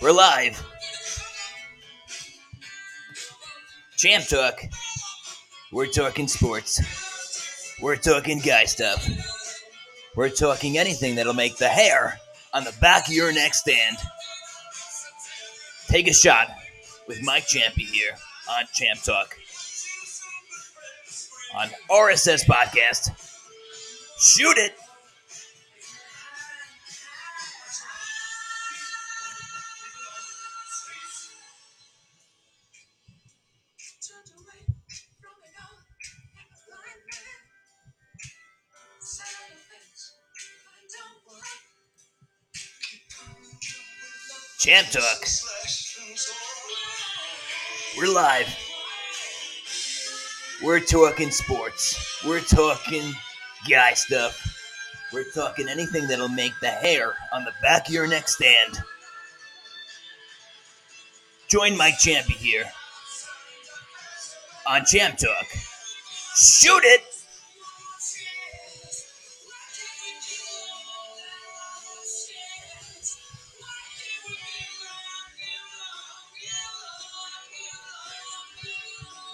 [0.00, 0.64] We're live.
[3.96, 4.62] Champ Talk.
[5.72, 7.74] We're talking sports.
[7.82, 9.08] We're talking guy stuff.
[10.14, 12.20] We're talking anything that'll make the hair
[12.54, 13.96] on the back of your neck stand.
[15.88, 16.48] Take a shot
[17.08, 18.12] with Mike Champey here
[18.56, 19.36] on Champ Talk.
[21.56, 23.10] On RSS Podcast.
[24.20, 24.74] Shoot it!
[44.68, 45.26] Champ Talk.
[47.96, 48.54] We're live.
[50.62, 52.22] We're talking sports.
[52.26, 53.14] We're talking
[53.66, 54.38] guy stuff.
[55.10, 58.82] We're talking anything that'll make the hair on the back of your neck stand.
[61.48, 62.66] Join Mike Champey here
[64.66, 65.46] on Champ Talk.
[66.36, 67.07] Shoot it!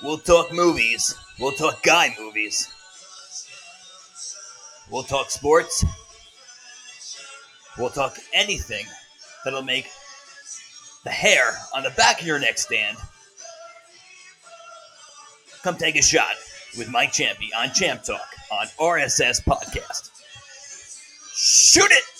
[0.05, 1.15] We'll talk movies.
[1.41, 2.71] We'll talk guy movies.
[4.91, 5.83] We'll talk sports.
[7.79, 8.85] We'll talk anything
[9.47, 9.89] that'll make
[11.05, 12.99] the hair on the back of your neck stand.
[15.63, 16.35] Come take a shot
[16.77, 18.21] with Mike Champey on Champ Talk
[18.53, 20.11] on RSS Podcast.
[21.35, 22.14] Shoot it!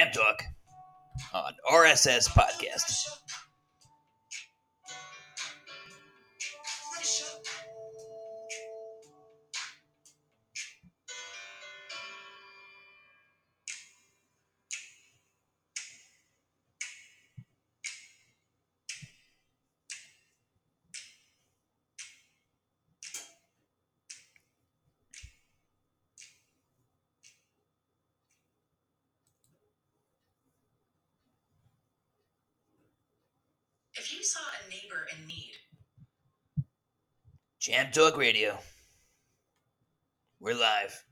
[0.00, 0.42] Champ Talk
[1.34, 3.29] on RSS Podcast.
[37.92, 38.56] Talk Radio.
[40.38, 41.04] We're live.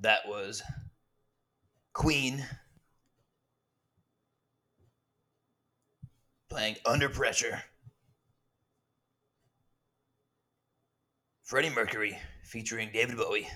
[0.00, 0.62] That was
[1.94, 2.44] Queen
[6.50, 7.62] playing Under Pressure.
[11.52, 13.46] Freddie Mercury featuring David Bowie.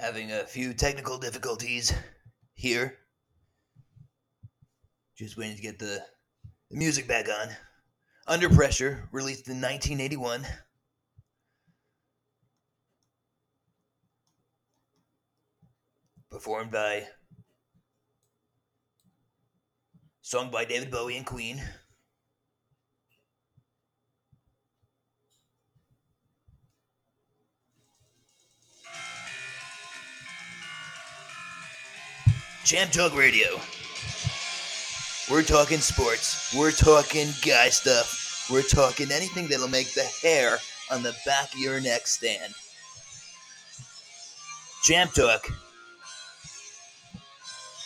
[0.00, 1.92] Having a few technical difficulties
[2.54, 2.96] here.
[5.14, 6.02] Just waiting to get the,
[6.70, 7.48] the music back on.
[8.26, 10.46] Under Pressure, released in 1981.
[16.30, 17.06] Performed by.
[20.22, 21.60] Sung by David Bowie and Queen.
[32.64, 33.58] Champ Talk Radio.
[35.30, 36.54] We're talking sports.
[36.56, 38.48] We're talking guy stuff.
[38.50, 40.58] We're talking anything that'll make the hair
[40.90, 42.52] on the back of your neck stand.
[44.82, 45.48] Champ Talk.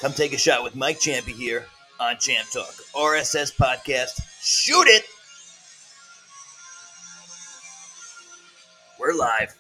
[0.01, 1.67] Come take a shot with Mike Champey here
[2.01, 2.75] on Champ Talk.
[2.95, 4.21] RSS Podcast.
[4.41, 5.05] Shoot it!
[8.99, 9.55] We're live.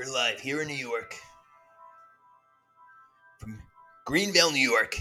[0.00, 1.14] We're live here in New York.
[3.38, 3.58] From
[4.06, 4.98] Greenville, New York.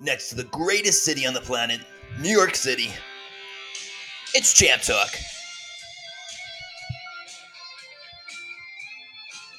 [0.00, 1.82] Next to the greatest city on the planet,
[2.20, 2.90] New York City.
[4.34, 5.10] It's Champ Talk.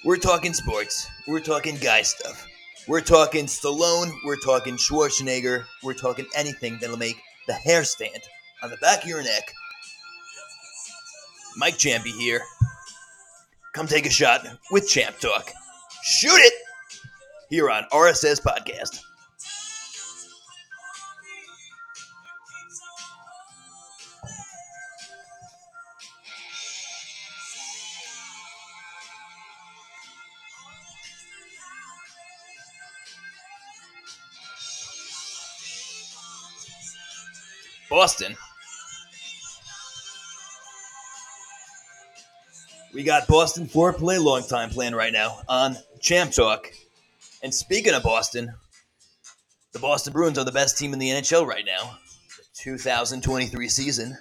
[0.03, 1.07] We're talking sports.
[1.25, 2.45] We're talking guy stuff.
[2.89, 4.11] We're talking Stallone.
[4.25, 5.63] We're talking Schwarzenegger.
[5.83, 7.15] We're talking anything that'll make
[7.47, 8.19] the hair stand
[8.61, 9.53] on the back of your neck.
[11.57, 12.41] Mike Champey here.
[13.73, 15.51] Come take a shot with Champ Talk.
[16.03, 16.53] Shoot it!
[17.49, 18.99] Here on RSS Podcast.
[37.89, 38.35] Boston.
[42.93, 46.71] We got Boston Foreplay long time plan right now on Champ Talk.
[47.41, 48.53] And speaking of Boston,
[49.71, 51.97] the Boston Bruins are the best team in the NHL right now.
[52.37, 54.15] The 2023 season.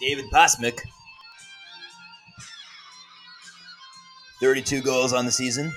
[0.00, 0.80] David Pastrnak.
[4.40, 5.72] 32 goals on the season.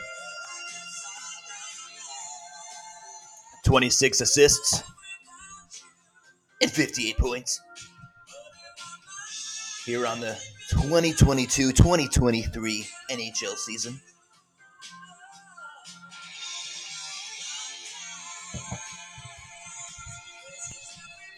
[3.65, 4.83] 26 assists.
[6.61, 7.61] And 58 points.
[9.85, 10.37] Here on the
[10.71, 13.99] 2022 2023 NHL season.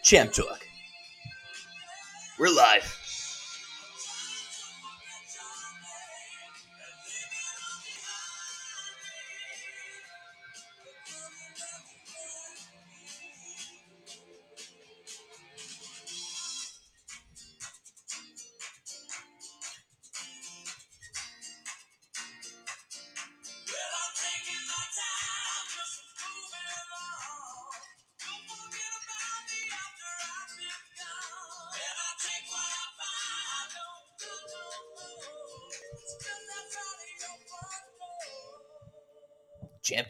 [0.03, 0.60] Champ Talk.
[2.41, 3.00] We're live.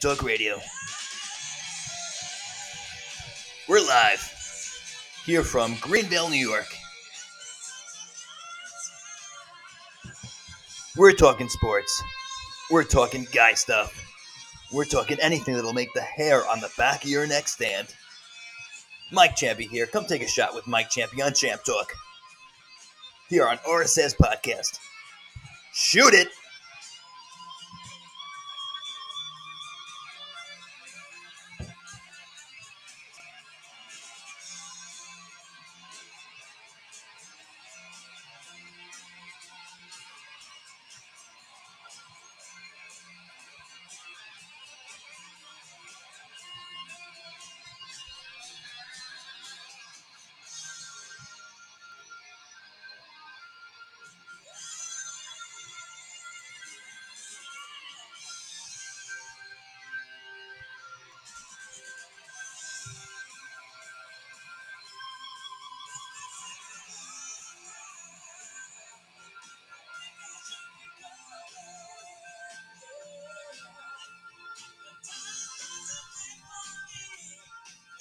[0.02, 0.60] Talk Radio.
[3.70, 4.34] We're live
[5.28, 6.66] here from Greenville, New York.
[10.98, 12.02] We're talking sports.
[12.72, 14.04] We're talking guy stuff.
[14.74, 17.90] We're talking anything that'll make the hair on the back of your neck stand.
[19.12, 19.86] Mike Champey here.
[19.86, 21.94] Come take a shot with Mike Champey on Champ Talk.
[23.30, 24.80] Here on RSS Podcast.
[25.74, 26.30] Shoot it!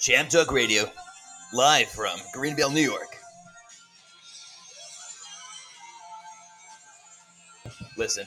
[0.01, 0.91] Champ Talk Radio,
[1.53, 3.19] live from Greenville, New York.
[7.95, 8.25] Listen,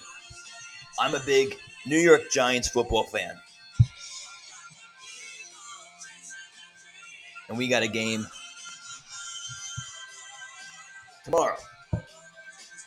[1.00, 3.34] I'm a big New York Giants football fan.
[7.48, 8.24] And we got a game
[11.24, 11.56] tomorrow,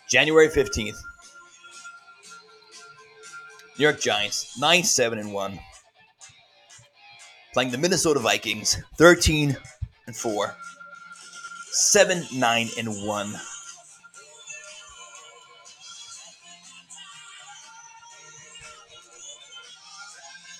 [0.07, 0.95] January 15th.
[3.77, 5.59] New York Giants, 9 7 and 1
[7.57, 9.57] playing the Minnesota Vikings 13
[10.05, 10.55] and 4,
[11.71, 13.33] 7 9 and 1.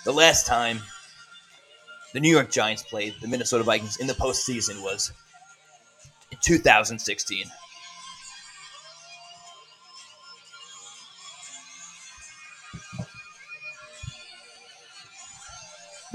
[0.05, 0.79] The last time
[2.13, 5.11] the New York Giants played the Minnesota Vikings in the postseason was
[6.31, 7.45] in 2016.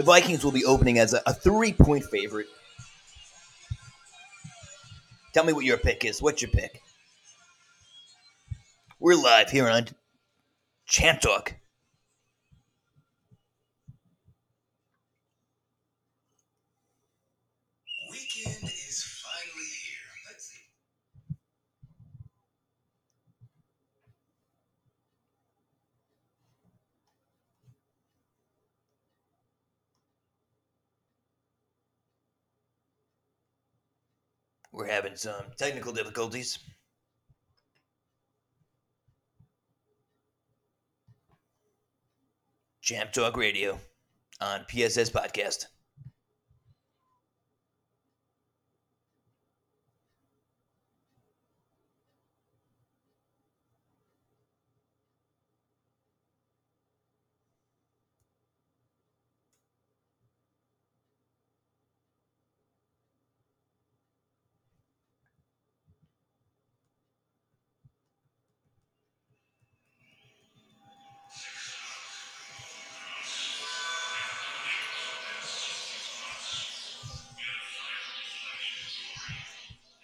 [0.02, 2.48] The Vikings will be opening as a, a three point favorite.
[5.32, 6.20] Tell me what your pick is.
[6.20, 6.82] What's your pick?
[8.98, 9.86] We're live here on
[10.86, 11.54] Champ Talk.
[34.72, 36.58] We're having some technical difficulties.
[42.80, 43.78] Champ Talk Radio
[44.40, 45.66] on RSS Podcast.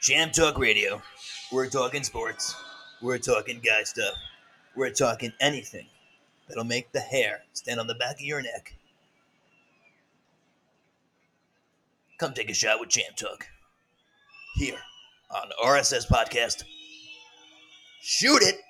[0.08, 1.02] Champ Talk Radio.
[1.52, 2.56] We're talking sports.
[3.02, 4.14] We're talking guy stuff.
[4.74, 5.84] We're talking anything
[6.48, 8.74] that'll make the hair stand on the back of your neck.
[12.18, 13.48] Come take a shot with Champ Talk.
[14.54, 14.78] Here
[15.30, 16.64] on RSS Podcast.
[18.00, 18.62] Shoot it!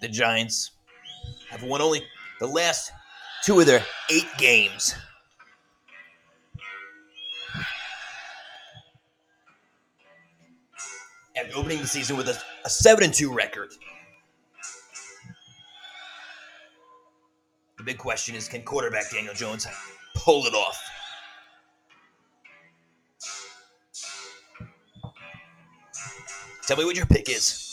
[0.00, 0.72] The Giants
[1.50, 2.02] have won only
[2.38, 2.92] the last
[3.44, 4.94] two of their eight games.
[11.36, 13.70] After opening the season with a, a 7 and 2 record.
[17.78, 19.66] The big question is can quarterback Daniel Jones
[20.14, 20.82] pull it off?
[26.66, 27.69] Tell me what your pick is.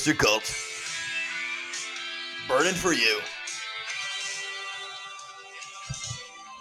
[0.00, 0.56] Oyster Cult.
[2.48, 3.20] Burning for you.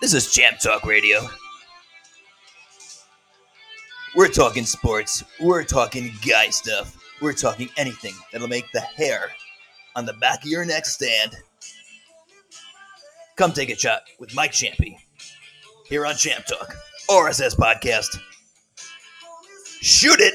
[0.01, 1.22] This is Champ Talk Radio.
[4.13, 5.24] We're talking sports.
[5.39, 6.98] We're talking guy stuff.
[7.22, 9.31] We're talking anything that'll make the hair
[9.96, 11.38] on the back of your neck stand.
[13.38, 14.98] Come take a shot with Mike Champey
[15.86, 16.75] here on Champ Talk,
[17.10, 18.19] RSS Podcast.
[19.79, 20.34] Shoot it!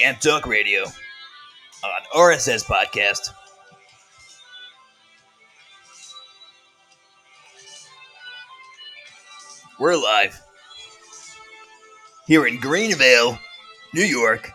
[0.00, 3.34] Champ Talk Radio on RSS Podcast.
[9.78, 10.40] We're live
[12.26, 13.38] here in Greenville,
[13.92, 14.50] New York,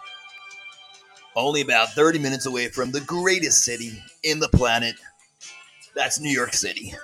[1.35, 4.95] only about 30 minutes away from the greatest city in the planet.
[5.95, 6.95] That's New York City.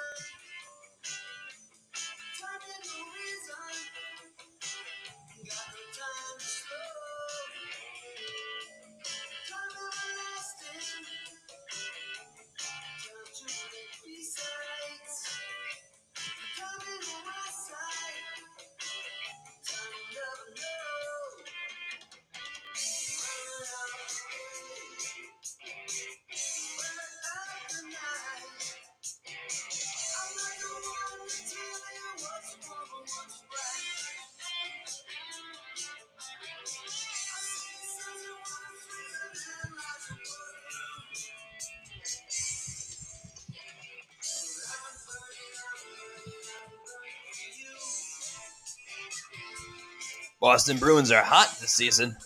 [50.52, 52.18] Boston Bruins are hot this season.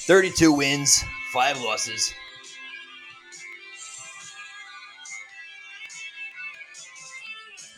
[0.00, 2.12] 32 wins, 5 losses.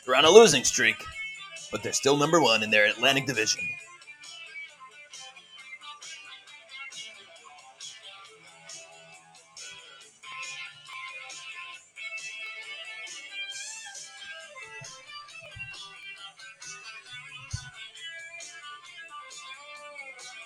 [0.04, 0.96] They're on a losing streak,
[1.70, 3.68] but they're still number one in their Atlantic Division.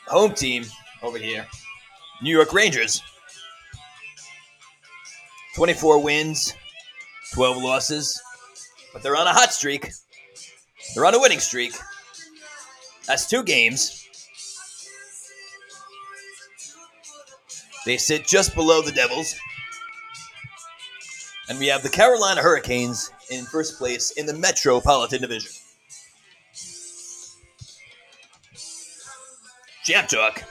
[0.08, 0.64] Home team
[1.02, 1.46] over here,
[2.22, 3.02] New York Rangers.
[5.56, 6.52] 24 wins,
[7.32, 8.20] 12 losses,
[8.92, 9.90] but they're on a hot streak.
[10.94, 11.72] They're on a winning streak.
[13.06, 14.06] That's two games.
[17.86, 19.34] They sit just below the Devils.
[21.48, 25.52] And we have the Carolina Hurricanes in first place in the Metropolitan Division.
[29.86, 30.42] Champ Talk.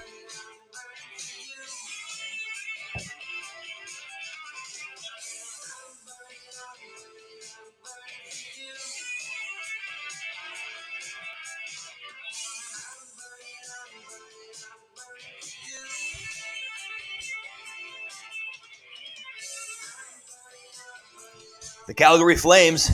[21.87, 22.89] The Calgary Flames,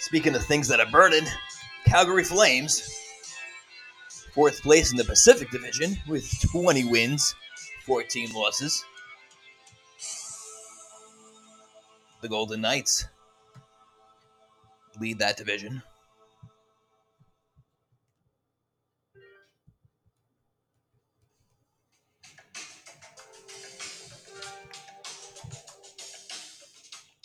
[0.00, 1.24] speaking of things that are burning,
[1.86, 3.01] Calgary Flames,
[4.32, 7.34] fourth place in the Pacific Division with 20 wins,
[7.84, 8.84] 14 losses.
[12.22, 13.06] The Golden Knights
[15.00, 15.82] lead that division.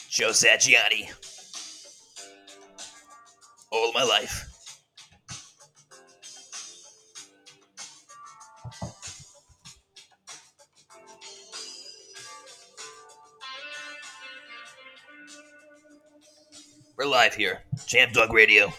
[0.09, 1.11] Joe Satriani.
[3.71, 4.56] All my life.
[17.07, 17.61] Live here.
[17.85, 18.73] Champ Dog Radio.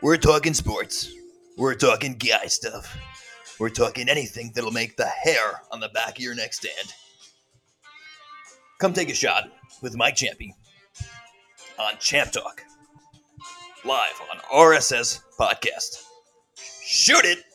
[0.00, 1.12] We're talking sports.
[1.58, 2.96] We're talking guy stuff.
[3.60, 6.94] We're talking anything that'll make the hair on the back of your neck stand.
[8.80, 9.50] Come take a shot
[9.82, 10.54] with Mike Champey
[11.78, 12.62] on Champ Talk,
[13.84, 16.02] live on RSS Podcast.
[16.56, 17.51] Shoot it!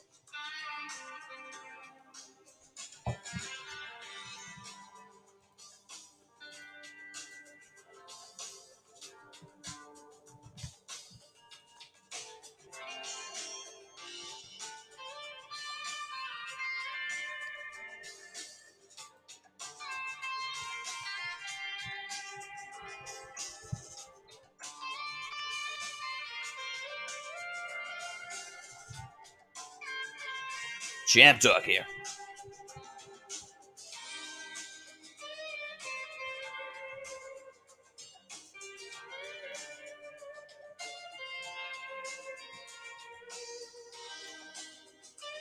[31.17, 31.83] Champ Talk here.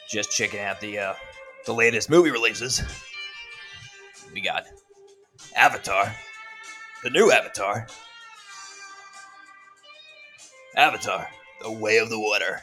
[0.08, 1.14] Just checking out the uh,
[1.66, 2.82] the latest movie releases.
[4.32, 4.64] We got
[5.54, 6.10] Avatar,
[7.02, 7.86] the new Avatar,
[10.74, 11.28] Avatar,
[11.60, 12.62] The Way of the Water.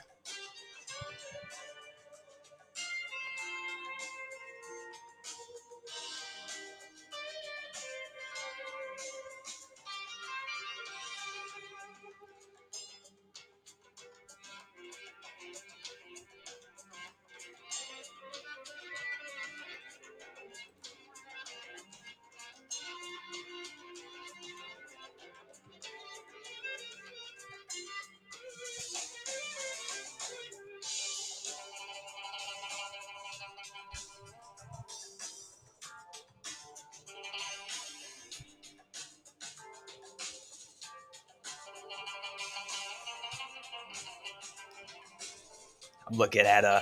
[46.07, 46.81] I'm looking at uh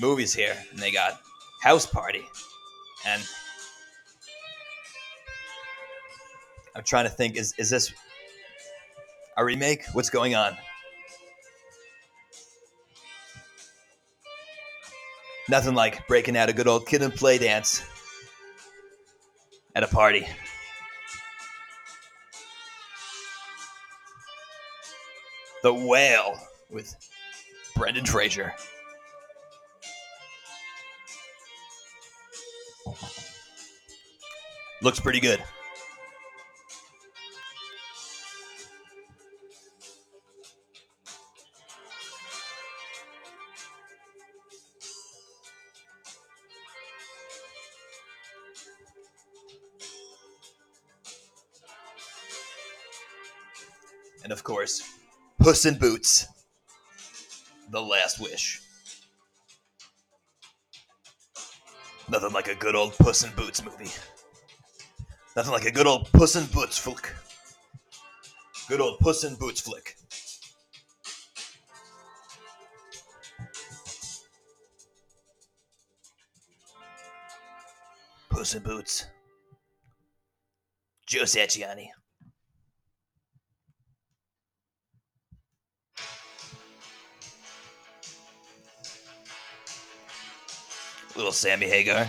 [0.00, 1.20] movies here, and they got
[1.62, 2.22] House Party,
[3.06, 3.22] and
[6.74, 7.92] I'm trying to think: is is this
[9.36, 9.84] a remake?
[9.92, 10.56] What's going on?
[15.48, 17.82] Nothing like breaking out a good old Kid 'n Play dance
[19.74, 20.26] at a party.
[25.62, 26.38] The Whale
[26.70, 26.94] with
[27.78, 28.52] Brendan Fraser.
[34.82, 35.40] Looks pretty good.
[54.24, 54.82] And of course,
[55.38, 56.26] Puss in Boots.
[57.70, 58.62] The Last Wish.
[62.08, 63.90] Nothing like a good old Puss in Boots movie.
[65.36, 67.12] Nothing like a good old Puss in Boots flick.
[68.68, 69.96] Good old Puss in Boots flick.
[78.30, 79.06] Puss in Boots.
[81.06, 81.88] Joe Satriani.
[91.18, 92.06] Little Sammy Hagar.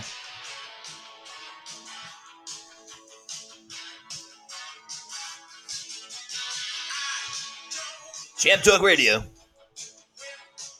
[8.38, 9.24] Champ Talk Radio.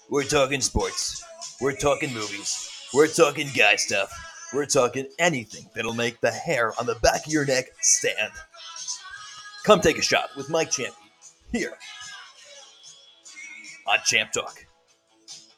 [0.08, 1.24] We're talking sports.
[1.60, 2.70] We're talking movies.
[2.94, 4.12] We're talking guy stuff.
[4.54, 8.30] We're talking anything that'll make the hair on the back of your neck stand.
[9.64, 10.94] Come take a shot with Mike Champion
[11.50, 11.72] here
[13.88, 14.66] on Champ Talk.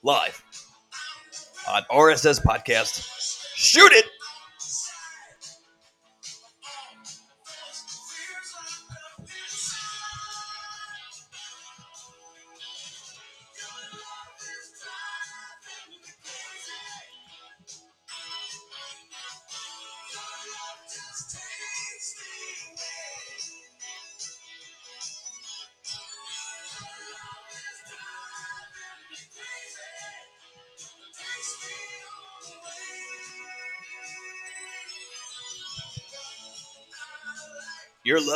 [0.03, 0.43] Live
[1.69, 3.07] on RSS Podcast.
[3.55, 4.07] Shoot it!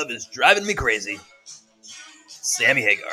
[0.07, 1.19] Love is driving me crazy.
[2.29, 3.11] Sammy Hagar.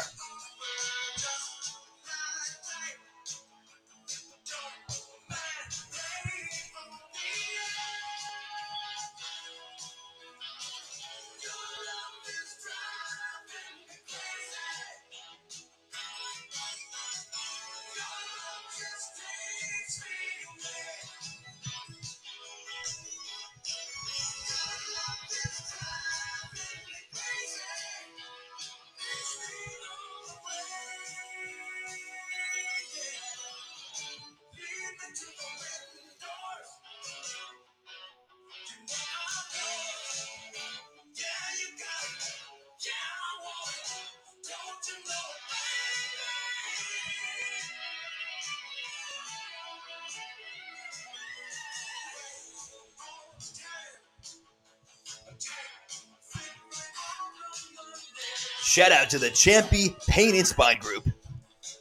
[58.74, 61.08] Shout out to the Champey Pain and Spine Group,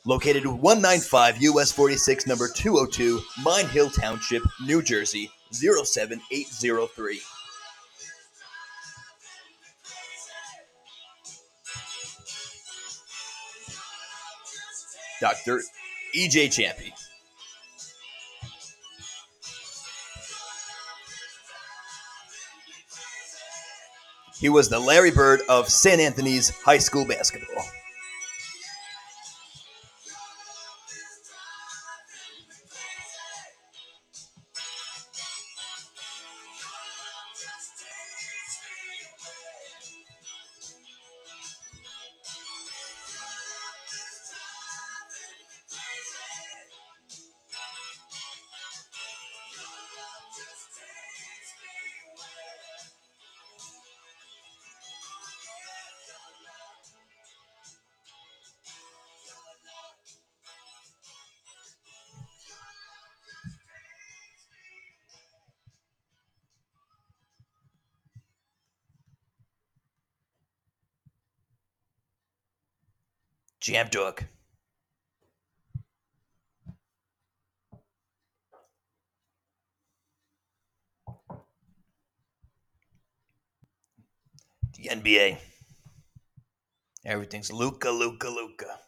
[0.05, 7.21] located 195 US 46, number 202, Mine Hill Township, New Jersey 07803.
[15.19, 15.63] Dr.
[16.15, 16.93] EJ Champey.
[24.43, 26.01] He was the Larry Bird of St.
[26.01, 27.65] Anthony's High School basketball.
[73.63, 74.25] Jam Dog.
[84.77, 85.39] The NBA.
[87.05, 88.81] Everything's Luka, Luka, Luka.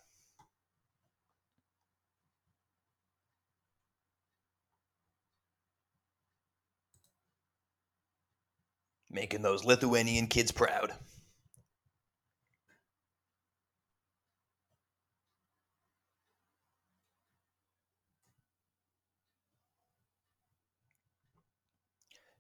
[9.09, 10.95] Making those Lithuanian kids proud.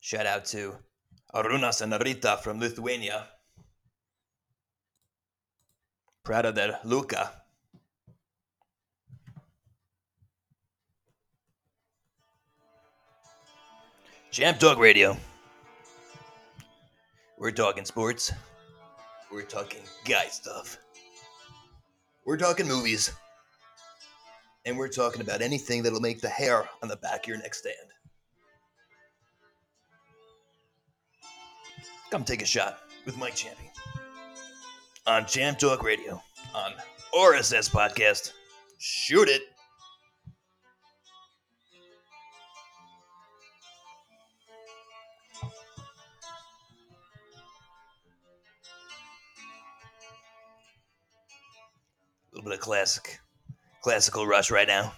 [0.04, 0.76] Shout out to
[1.34, 3.26] Arunas and Rita from Lithuania.
[6.22, 7.32] Proud of that Luka.
[14.30, 15.16] Champ Dog Radio.
[17.38, 18.30] We're talking sports.
[19.32, 20.76] We're talking guy stuff.
[22.26, 23.10] We're talking movies.
[24.66, 27.54] And we're talking about anything that'll make the hair on the back of your neck
[27.54, 27.88] stand.
[32.14, 33.72] Come take a shot with Mike Champion
[35.04, 36.22] on Champ Talk Radio
[36.54, 36.72] on
[37.12, 38.30] RSS Podcast.
[38.78, 39.42] Shoot it.
[45.42, 45.46] A
[52.32, 53.18] little bit of classic,
[53.82, 54.92] classical rush right now.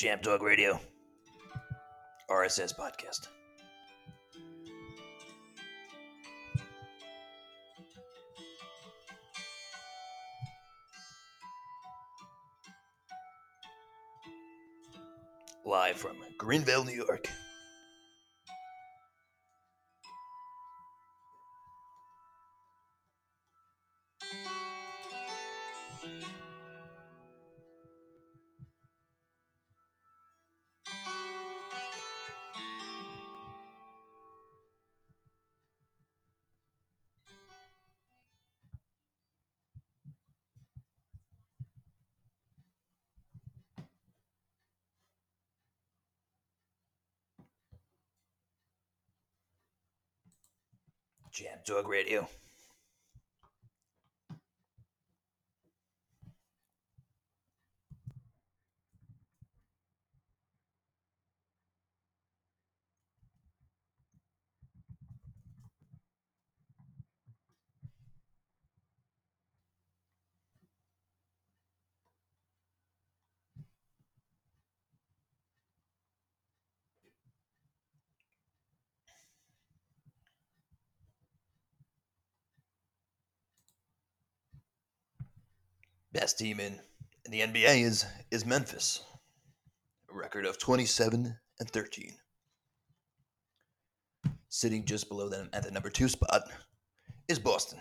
[0.00, 0.80] Jam Dog Radio,
[2.30, 3.28] RSS Podcast.
[15.66, 17.28] Live from Greenville, New York.
[51.30, 52.28] Jam Dog Radio.
[86.12, 86.80] Best team in,
[87.24, 89.02] in the NBA is is Memphis.
[90.12, 92.16] A record of 27 and 13.
[94.48, 96.42] Sitting just below them at the number 2 spot
[97.28, 97.80] is Boston.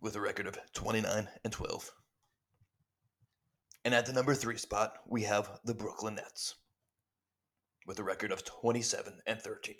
[0.00, 1.90] With a record of 29 and 12.
[3.84, 6.56] And at the number 3 spot, we have the Brooklyn Nets
[7.86, 9.76] with a record of 27 and 13.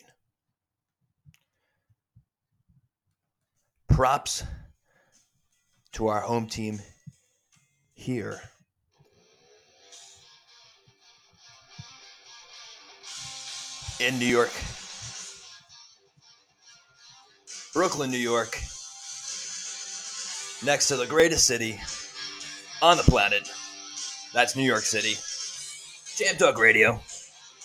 [3.88, 4.44] Props
[5.92, 6.81] to our home team
[7.94, 8.40] here.
[14.01, 14.51] In New York.
[17.73, 18.59] Brooklyn, New York.
[20.64, 21.81] Next to the greatest city
[22.83, 23.51] on the planet.
[24.33, 25.14] That's New York City.
[26.16, 27.01] Champ Talk Radio.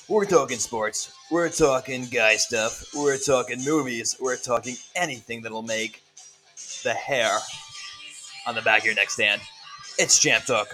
[0.08, 1.12] We're talking sports.
[1.30, 2.84] We're talking guy stuff.
[2.96, 4.18] We're talking movies.
[4.20, 6.02] We're talking anything that'll make
[6.84, 7.32] the hair
[8.48, 9.42] on the back of your neck stand.
[9.98, 10.68] It's Champ Talk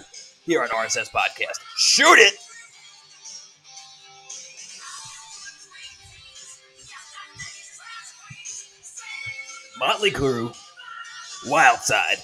[0.46, 1.60] here on RSS Podcast.
[1.78, 2.36] Shoot it!
[9.78, 10.56] Motley Crue,
[11.48, 12.18] Wild Side.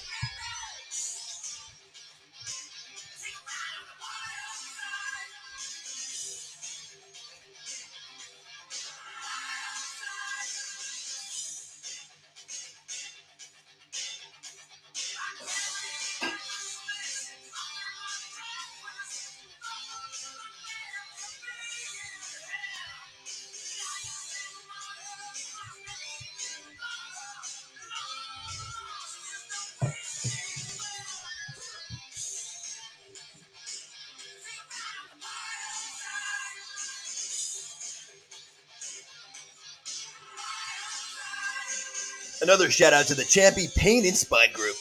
[42.52, 44.76] Another shout out to the Champey Pain and Spine Group.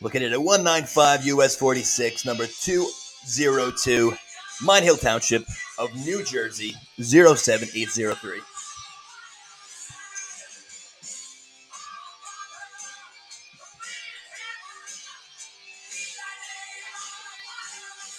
[0.00, 4.14] Looking at a 195 US 46, number 202,
[4.62, 5.44] Mine Hill Township
[5.76, 8.38] of New Jersey, 07803.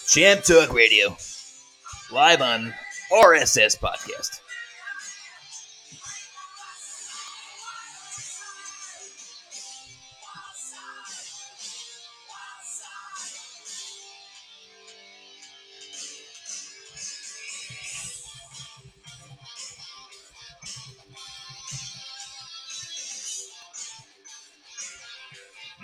[0.06, 1.16] Champ Talk Radio,
[2.12, 2.74] live on
[3.10, 4.40] RSS Podcast.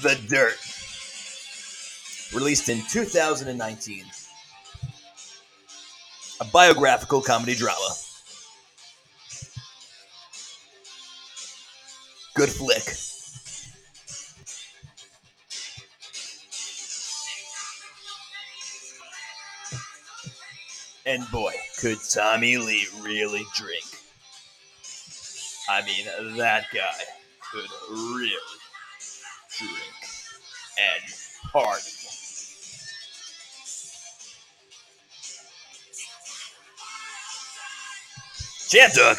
[0.03, 0.59] The Dirt.
[2.35, 4.05] released in 2019.
[6.41, 7.95] A biographical comedy drama.
[12.35, 12.85] Good flick.
[21.07, 23.85] And boy, could Tommy Lee really drink.
[25.69, 27.03] I mean, that guy
[27.53, 28.56] could really
[38.69, 39.19] Champ Talk.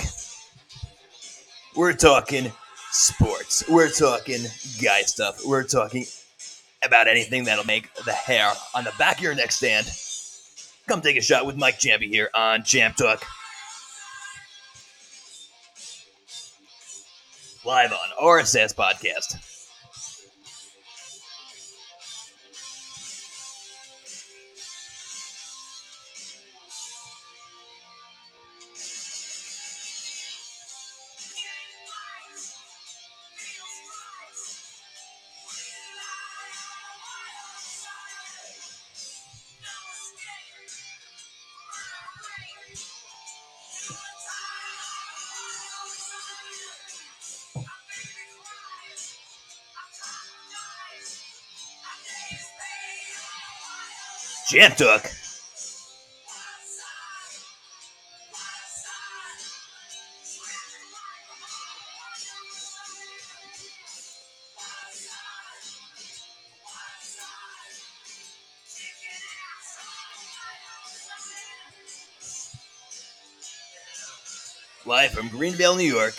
[1.75, 2.51] We're talking
[2.91, 3.63] sports.
[3.67, 4.45] We're talking
[4.79, 5.39] guy stuff.
[5.45, 6.05] We're talking
[6.85, 9.89] about anything that'll make the hair on the back of your neck stand.
[10.87, 13.25] Come take a shot with Mike Champey here on Champ Talk.
[17.65, 19.56] Live on RSS Podcast.
[54.57, 55.05] Talk.
[74.87, 76.15] Live from Greenvale, New York.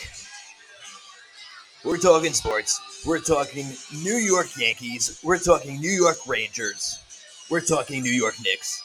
[1.84, 2.80] We're talking sports.
[3.04, 3.66] We're talking
[4.04, 5.18] New York Yankees.
[5.24, 7.00] We're talking New York Rangers.
[7.50, 8.82] We're talking New York Knicks.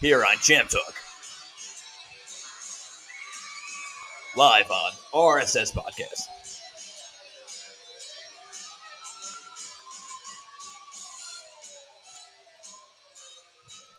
[0.00, 0.94] Here on Champ Talk.
[4.36, 6.22] Live on RSS Podcast.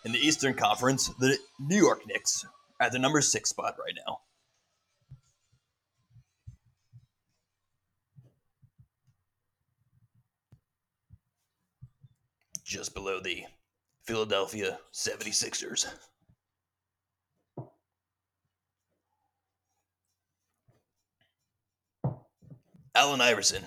[0.03, 2.45] In the Eastern Conference, the New York Knicks
[2.81, 4.19] are at the number six spot right now.
[12.67, 13.45] Just below the
[14.03, 15.87] Philadelphia 76ers.
[22.93, 23.63] Allen Iverson,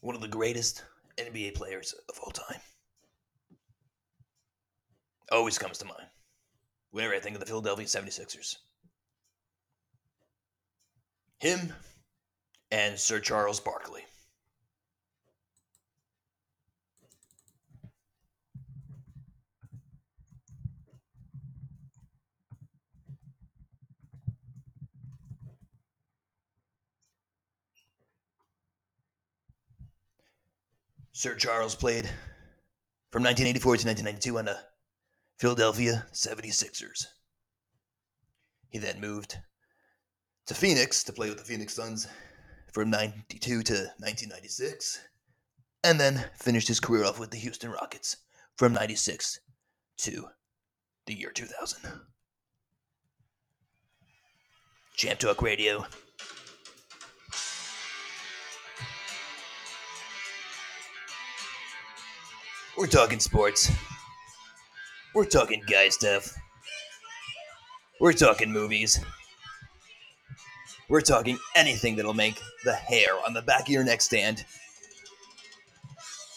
[0.00, 0.84] one of the greatest
[1.18, 2.60] NBA players of all time.
[5.30, 6.06] Always comes to mind
[6.92, 8.56] whenever I think of the Philadelphia 76ers.
[11.40, 11.74] Him
[12.70, 14.04] and Sir Charles Barkley.
[31.16, 32.04] Sir Charles played
[33.10, 34.58] from 1984 to 1992 on the
[35.38, 37.06] Philadelphia 76ers.
[38.68, 39.38] He then moved
[40.44, 42.06] to Phoenix to play with the Phoenix Suns
[42.70, 45.00] from 92 to 1996,
[45.84, 48.18] and then finished his career off with the Houston Rockets
[48.58, 49.40] from 96
[49.96, 50.28] to
[51.06, 51.80] the year 2000.
[54.96, 55.86] Champ Talk Radio.
[62.76, 63.70] We're talking sports.
[65.14, 66.36] We're talking guy stuff.
[68.00, 69.00] We're talking movies.
[70.90, 74.44] We're talking anything that'll make the hair on the back of your neck stand.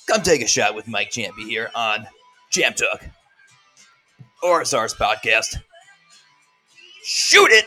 [0.08, 2.08] Come take a shot with Mike Champey here on
[2.50, 3.06] Champ Talk.
[4.42, 5.58] ORSR's podcast.
[7.04, 7.66] Shoot it!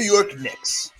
[0.00, 0.92] New York Knicks.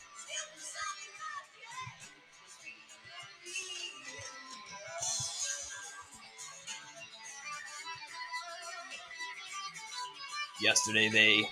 [10.60, 11.48] Yesterday they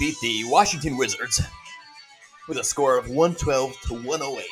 [0.00, 1.40] beat the Washington Wizards
[2.48, 4.44] with a score of 112 to 108,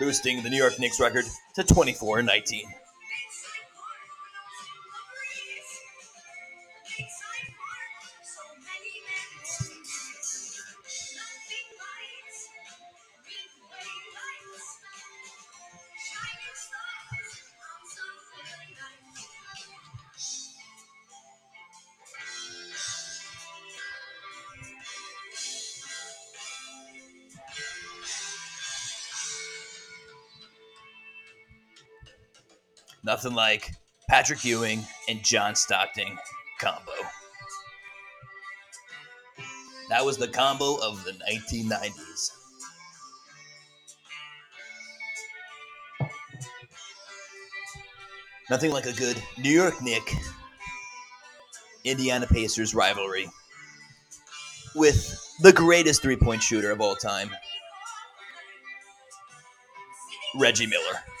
[0.00, 2.81] boosting the New York Knicks record to 24 and 19.
[33.12, 33.72] Nothing like
[34.08, 36.16] Patrick Ewing and John Stockton
[36.58, 36.92] combo.
[39.90, 42.30] That was the combo of the 1990s.
[48.48, 50.14] Nothing like a good New York Knick
[51.84, 53.28] Indiana Pacers rivalry
[54.74, 57.28] with the greatest three point shooter of all time,
[60.34, 61.11] Reggie Miller.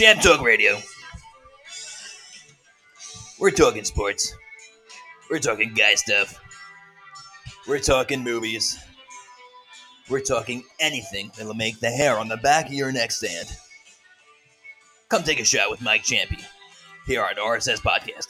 [0.00, 0.78] Champ Talk Radio.
[3.38, 4.34] We're talking sports.
[5.30, 6.40] We're talking guy stuff.
[7.68, 8.78] We're talking movies.
[10.08, 13.46] We're talking anything that'll make the hair on the back of your neck stand.
[15.10, 16.42] Come take a shot with Mike Champey
[17.06, 18.28] here on RSS Podcast.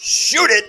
[0.00, 0.64] Shoot it!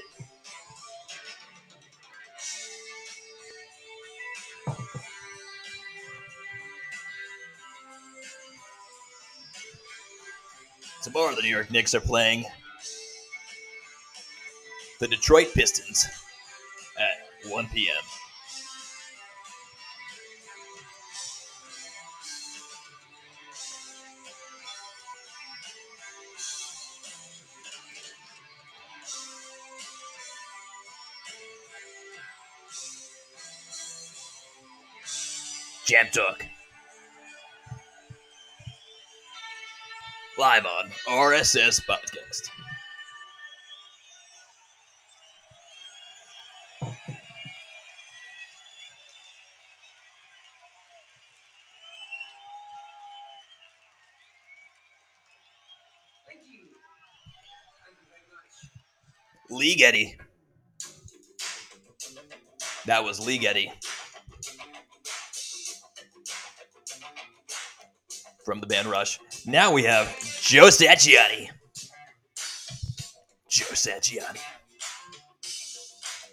[11.16, 12.44] Tomorrow, the New York Knicks are playing
[15.00, 16.06] the Detroit Pistons
[17.00, 17.96] at 1 p.m.
[35.86, 36.55] Champ Talk.
[40.38, 42.50] Live on RSS Podcast.
[59.50, 60.18] Lee Geddy.
[62.86, 63.72] That was Lee Geddy.
[68.46, 69.20] From the band Rush.
[69.48, 70.08] Now we have
[70.40, 71.50] Joe Satriani.
[73.50, 74.40] Joe Satriani.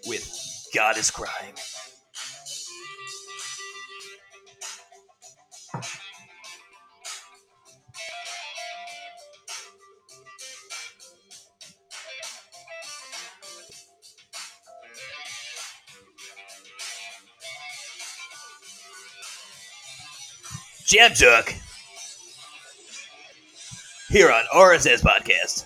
[0.05, 1.55] With God is Crying.
[20.85, 21.11] Jam
[24.13, 25.65] here on RSS Podcast.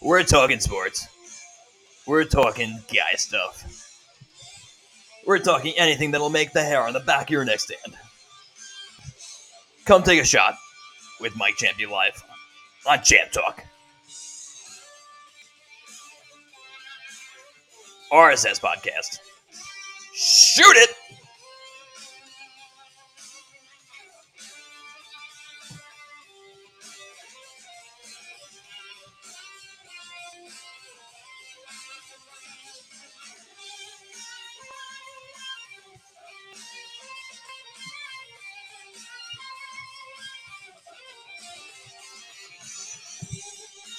[0.00, 1.08] We're talking sports.
[2.06, 3.98] We're talking guy stuff.
[5.26, 7.96] We're talking anything that'll make the hair on the back of your neck stand.
[9.84, 10.54] Come take a shot
[11.20, 12.22] with Mike Champion Live
[12.88, 13.64] on Champ Talk.
[18.12, 19.18] RSS Podcast.
[20.22, 20.90] Shoot it!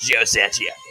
[0.02, 0.91] Joe Satriani.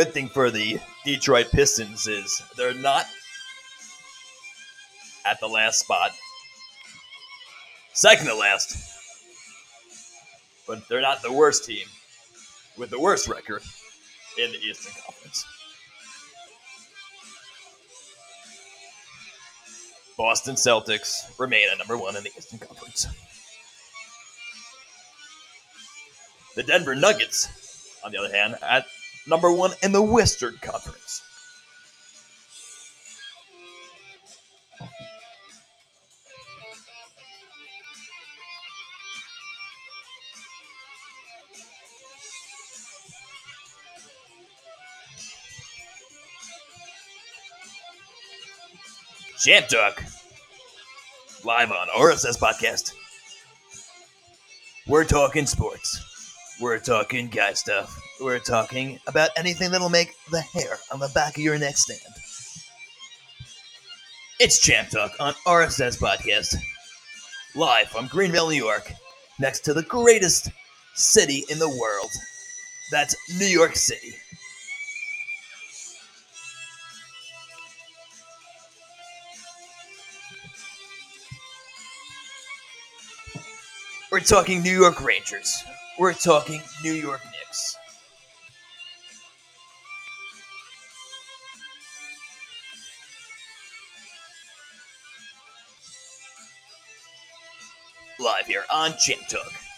[0.00, 3.04] Good thing for the Detroit Pistons is they're not
[5.26, 6.12] at the last spot.
[7.92, 8.78] Second to last.
[10.66, 11.86] But they're not the worst team
[12.78, 13.60] with the worst record
[14.38, 15.44] in the Eastern Conference.
[20.16, 23.06] Boston Celtics remain at number one in the Eastern Conference.
[26.56, 27.50] The Denver Nuggets,
[28.02, 28.86] on the other hand, at
[29.30, 31.22] number one in the Western Conference.
[49.38, 50.04] Champ Talk,
[51.44, 52.92] live on RSS Podcast.
[54.86, 56.09] We're talking sports.
[56.60, 57.98] We're talking guy stuff.
[58.20, 62.14] We're talking about anything that'll make the hair on the back of your neck stand.
[64.38, 66.54] It's Champ Talk on RSS Podcast,
[67.56, 68.92] live from Greenvale, New York,
[69.38, 70.50] next to the greatest
[70.94, 72.10] city in the world.
[72.90, 74.12] That's New York City.
[84.12, 85.64] We're talking New York Rangers.
[86.00, 87.76] We're talking New York Knicks.
[98.18, 99.69] Live here on Champ Talk.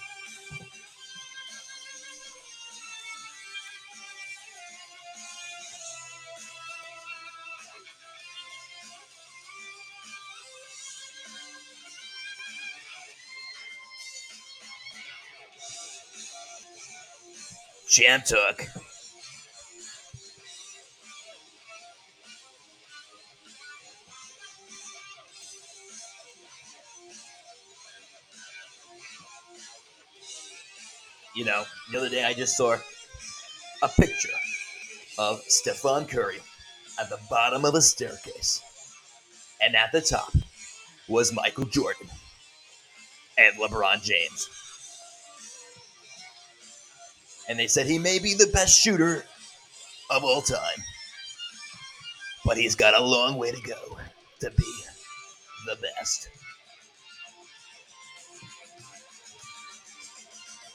[17.92, 18.62] Champ Talk.
[31.34, 32.78] You know, the other day I just saw
[33.82, 34.30] a picture
[35.18, 36.38] of Stephen Curry
[36.98, 38.62] at the bottom of a staircase.
[39.62, 40.32] And at the top
[41.08, 42.08] was Michael Jordan
[43.36, 44.48] and LeBron James.
[47.48, 49.24] And they said he may be the best shooter
[50.10, 50.84] of all time.
[52.44, 53.98] But he's got a long way to go
[54.40, 54.74] to be
[55.66, 56.28] the best.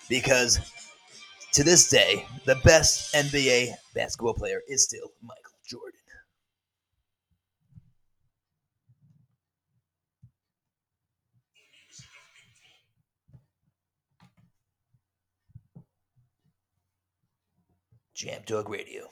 [0.09, 0.59] Because
[1.53, 5.99] to this day, the best NBA basketball player is still Michael Jordan.
[18.17, 19.11] Champ Talk Radio.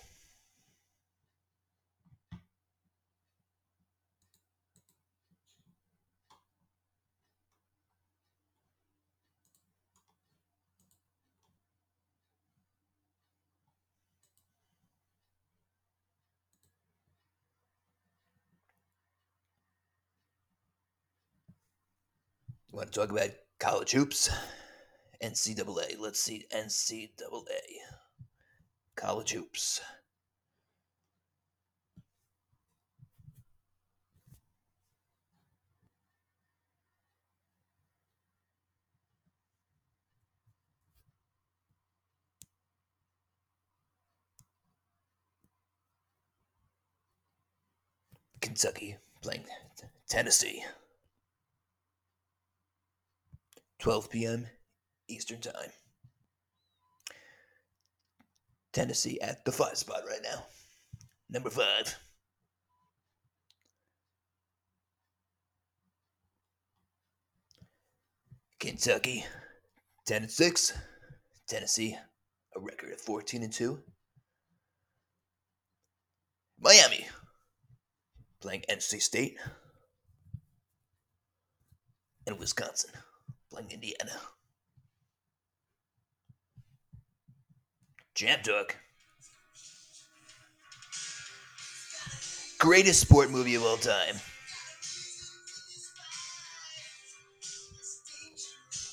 [22.72, 23.30] You want to talk about
[23.60, 24.32] college hoops?
[25.22, 25.99] NCAA.
[25.99, 26.47] Let's see.
[26.51, 28.05] NCAA.
[28.96, 29.82] College hoops.
[48.41, 49.43] Kentucky playing
[50.08, 50.64] Tennessee.
[53.80, 54.48] 12 p.m.
[55.08, 55.72] Eastern Time.
[58.76, 60.44] Tennessee at the five spot right now.
[61.30, 61.98] Number five.
[68.60, 69.24] Kentucky,
[70.06, 70.74] 10 and 6.
[71.48, 71.98] Tennessee,
[72.54, 73.80] a record of 14 and 2.
[76.60, 77.08] Miami,
[78.42, 79.38] playing NC State.
[82.28, 82.92] And Wisconsin,
[83.50, 84.20] playing Indiana.
[88.16, 88.78] Champ Talk.
[92.59, 94.16] Greatest sport movie of all time.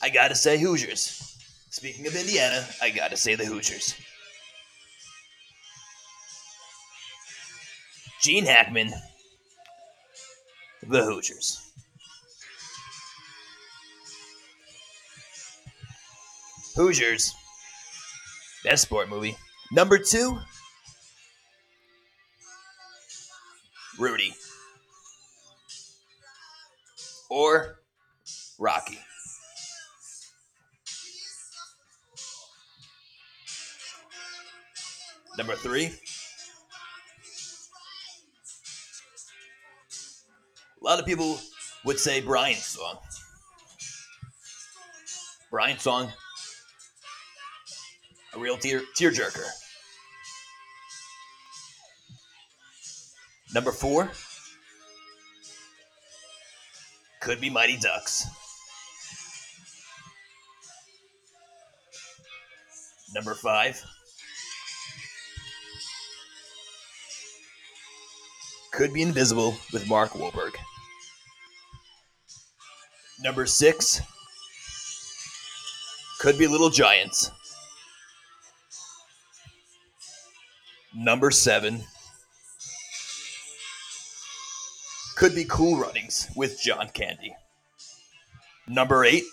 [0.02, 1.38] I gotta say Hoosiers.
[1.70, 3.94] Speaking of Indiana, I gotta say the Hoosiers.
[8.20, 8.92] Gene Hackman,
[10.88, 11.70] the Hoosiers.
[16.74, 17.34] Hoosiers,
[18.64, 19.36] Best sport movie.
[19.72, 20.38] Number two,
[23.98, 24.34] Rudy.
[27.28, 27.80] Or
[28.58, 28.98] Rocky.
[35.38, 35.86] Number three,
[40.80, 41.38] a lot of people
[41.84, 42.98] would say Brian's song.
[45.50, 46.12] Brian's song
[48.34, 49.44] a real tear tearjerker.
[53.54, 54.10] Number four
[57.20, 58.26] could be Mighty Ducks.
[63.14, 63.82] Number five
[68.72, 70.54] could be Invincible with Mark Wahlberg.
[73.22, 74.00] Number six
[76.20, 77.30] could be Little Giants.
[81.02, 81.82] Number seven
[85.16, 87.34] could be Cool Runnings with John Candy.
[88.68, 89.24] Number eight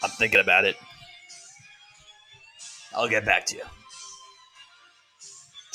[0.00, 0.76] I'm thinking about it.
[2.94, 3.62] I'll get back to you.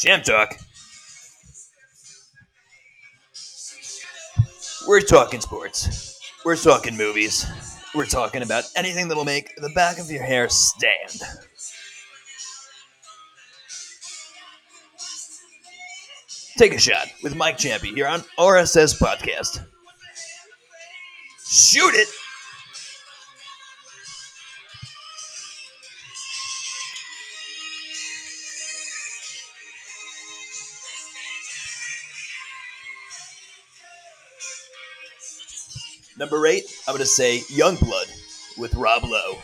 [0.01, 0.57] Champ Talk.
[4.87, 6.19] We're talking sports.
[6.43, 7.45] We're talking movies.
[7.93, 11.21] We're talking about anything that'll make the back of your hair stand.
[16.57, 19.63] Take a shot with Mike Champey here on RSS Podcast.
[21.47, 22.07] Shoot it!
[36.21, 39.39] Number eight, I'm going to say Youngblood with Rob Lowe.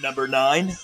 [0.00, 0.74] Number nine,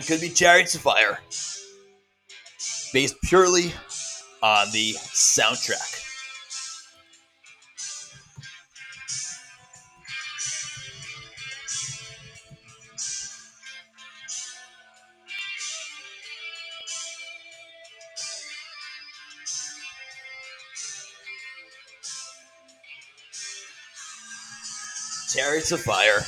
[0.00, 1.20] Could be Chariots of Fire,
[2.92, 3.72] based purely
[4.42, 6.00] on the soundtrack.
[25.32, 26.20] Chariots of Fire,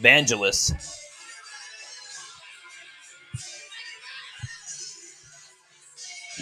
[0.00, 0.97] Vangelis,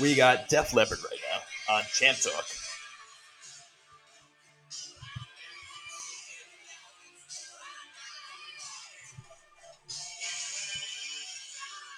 [0.00, 2.44] We got Def Leppard right now on Champ Talk.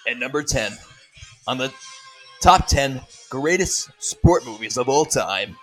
[0.07, 0.71] And number 10
[1.45, 1.73] on the
[2.41, 5.57] top 10 greatest sport movies of all time.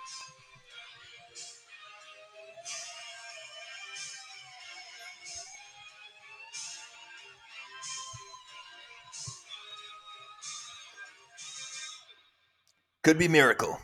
[13.07, 13.79] Could be Miracle.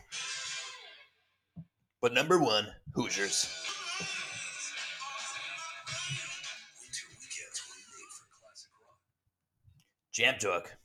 [2.01, 3.47] But number one, Hoosiers.
[10.11, 10.75] Champ Talk.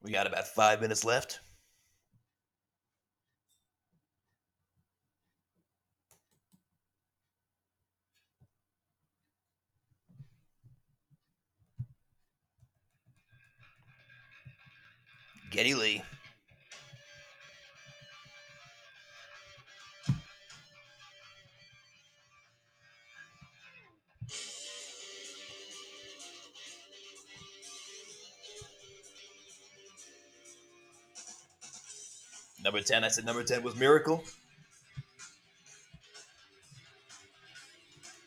[0.00, 1.40] We got about five minutes left.
[15.56, 16.02] Geddy Lee.
[32.62, 34.22] Number 10, I said number 10 was Miracle.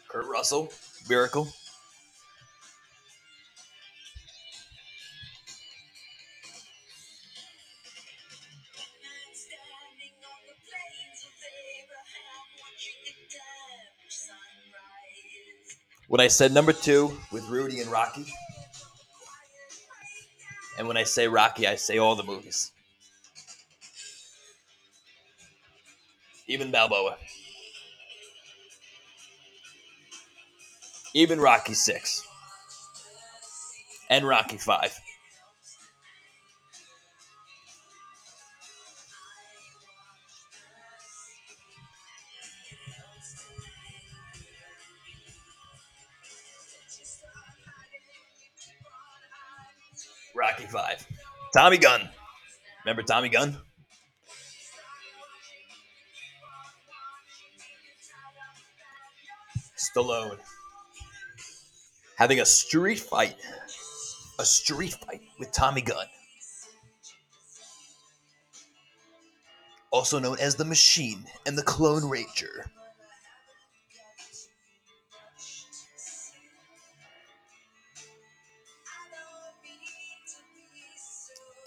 [0.08, 0.74] Kurt Russell,
[1.08, 1.48] Miracle.
[16.10, 18.26] When I said number two with Rudy and Rocky,
[20.80, 22.72] and when I say Rocky, I say all the movies.
[26.48, 27.16] Even Balboa.
[31.14, 32.24] Even Rocky 6.
[34.10, 35.00] and Rocky Five.
[50.40, 51.06] Rocky Five.
[51.54, 52.08] Tommy Gunn.
[52.86, 53.58] Remember Tommy Gunn?
[59.78, 60.38] Stallone.
[62.16, 63.36] Having a street fight.
[64.40, 66.06] A street fight with Tommy Gunn.
[69.92, 72.72] Also known as the Machine and the Clone Ranger.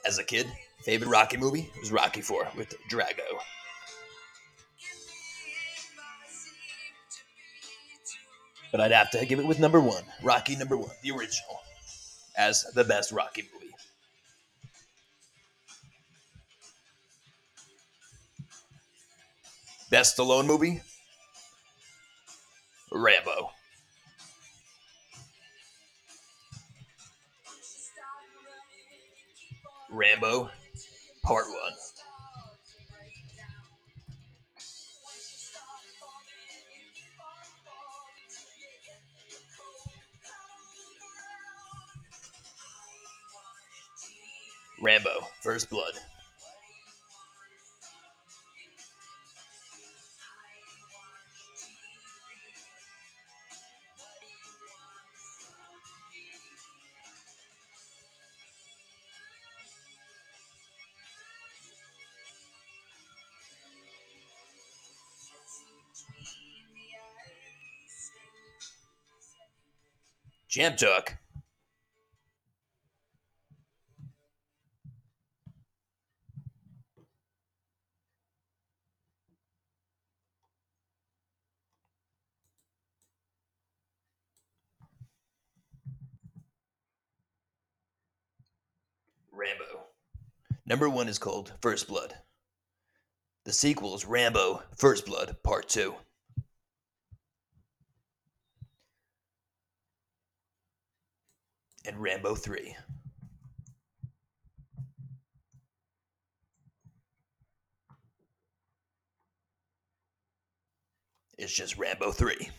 [0.05, 0.47] As a kid,
[0.83, 3.39] favorite Rocky movie was Rocky 4 with Drago.
[8.73, 11.61] But I'd have to give it with number one, Rocky number one, the original,
[12.37, 13.75] as the best Rocky movie.
[19.91, 20.81] Best Stallone movie?
[22.91, 23.51] Rambo.
[29.93, 30.49] Rambo,
[31.23, 31.73] Part 1.
[44.81, 45.11] Rambo,
[45.43, 45.93] First Blood.
[70.53, 71.17] Champ Talk.
[89.33, 89.65] Rambo.
[90.67, 92.13] Number one is called First Blood.
[93.47, 95.95] The sequel is Rambo First Blood Part 2.
[101.85, 102.77] And Rambo 3.
[111.39, 112.51] It's just Rambo 3.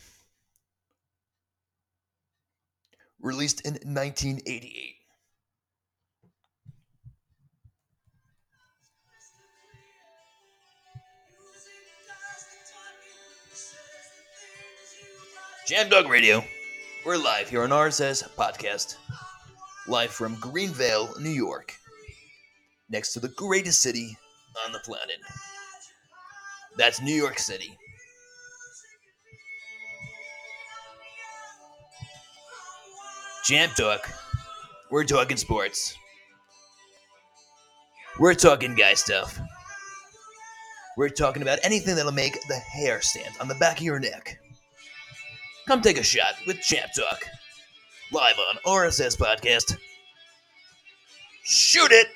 [3.21, 4.95] Released in 1988.
[15.65, 16.43] Champ Talk Radio.
[17.05, 18.95] We're live here on RSS Podcast.
[19.89, 21.75] Live from Greenvale, New York.
[22.89, 24.17] Next to the greatest city
[24.65, 25.17] on the planet.
[26.77, 27.77] That's New York City.
[33.43, 34.09] Champ Talk.
[34.89, 35.97] We're talking sports.
[38.17, 39.37] We're talking guy stuff.
[40.95, 44.39] We're talking about anything that'll make the hair stand on the back of your neck.
[45.67, 47.25] Come take a shot with Champ Talk.
[48.11, 49.77] Live on RSS Podcast.
[51.43, 52.07] Shoot it!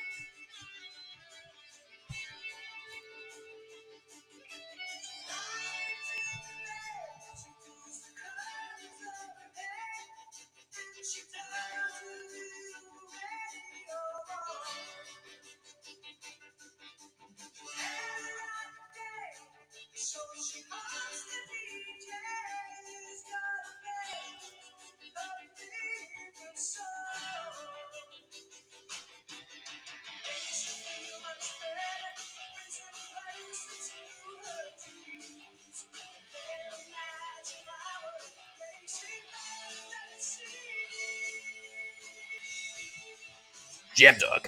[43.98, 44.47] Champ Talk.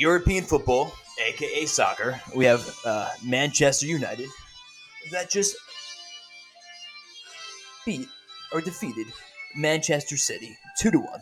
[0.00, 0.90] European football,
[1.28, 2.18] aka soccer.
[2.34, 4.28] We have uh, Manchester United
[5.12, 5.54] that just
[7.84, 8.08] beat
[8.50, 9.06] or defeated
[9.54, 11.20] Manchester City two to one.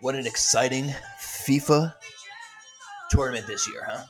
[0.00, 1.92] What an exciting FIFA
[3.10, 4.04] tournament this year, huh?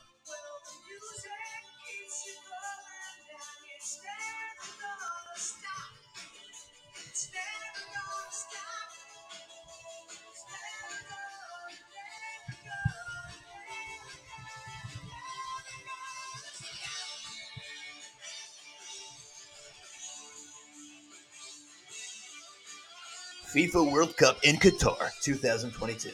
[23.59, 26.11] FIFA World Cup in Qatar 2022.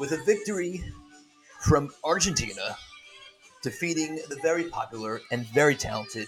[0.00, 0.82] With a victory
[1.60, 2.76] from Argentina
[3.62, 6.26] defeating the very popular and very talented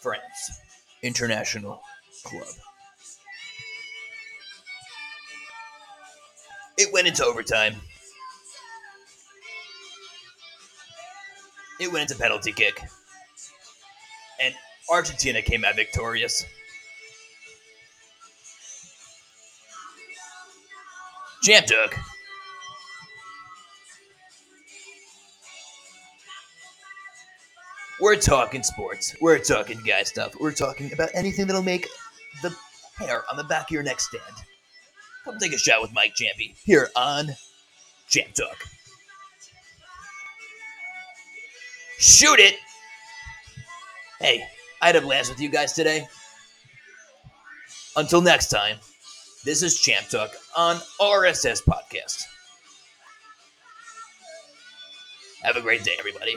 [0.00, 0.60] France
[1.02, 1.82] International
[2.22, 2.46] Club.
[6.78, 7.74] It went into overtime.
[11.80, 12.80] It went into penalty kick.
[14.40, 14.54] And
[14.88, 16.44] Argentina came out victorious.
[21.42, 21.96] Champ Talk.
[28.00, 29.16] We're talking sports.
[29.20, 30.34] We're talking guy stuff.
[30.40, 31.88] We're talking about anything that'll make
[32.42, 32.54] the
[32.96, 34.22] hair on the back of your neck stand.
[35.24, 37.28] Come take a shot with Mike Champey here on
[38.08, 38.56] Champ Talk.
[41.98, 42.56] Shoot it!
[44.20, 44.44] Hey,
[44.80, 46.06] I had a blast with you guys today.
[47.96, 48.78] Until next time,
[49.44, 52.22] this is Champ Talk on RSS Podcast.
[55.42, 56.36] Have a great day, everybody.